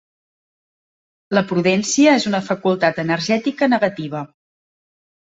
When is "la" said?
1.39-1.43